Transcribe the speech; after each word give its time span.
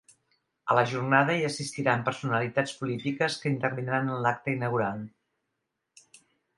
A 0.69 0.77
la 0.79 0.85
jornada 0.93 1.35
hi 1.41 1.45
assistiran 1.49 2.07
personalitats 2.09 2.75
polítiques 2.81 3.39
que 3.45 3.53
intervindran 3.55 4.13
en 4.17 4.27
l’acte 4.27 4.57
inaugural. 4.59 5.09